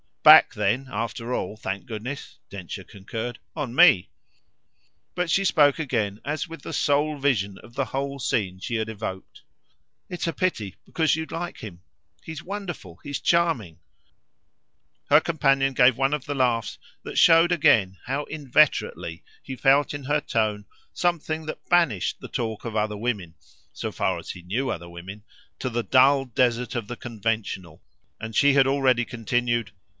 [0.23, 4.09] "Back then, after all, thank goodness," Densher concurred, "on me."
[5.15, 8.87] But she spoke again as with the sole vision of the whole scene she had
[8.89, 9.41] evoked.
[10.09, 11.81] "It's a pity, because you'd like him.
[12.23, 13.79] He's wonderful he's charming."
[15.09, 20.03] Her companion gave one of the laughs that showed again how inveterately he felt in
[20.03, 23.35] her tone something that banished the talk of other women,
[23.73, 25.23] so far as he knew other women,
[25.59, 27.83] to the dull desert of the conventional,
[28.19, 29.71] and she had already continued.